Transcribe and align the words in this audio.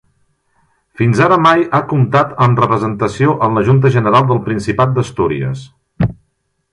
Fins 1.01 1.19
ara 1.25 1.35
mai 1.47 1.61
ha 1.75 1.81
comptat 1.91 2.33
amb 2.47 2.61
representació 2.63 3.35
en 3.49 3.59
la 3.59 3.63
Junta 3.67 3.91
General 3.99 4.25
del 4.31 4.41
Principat 4.49 4.97
d'Astúries. 4.97 5.63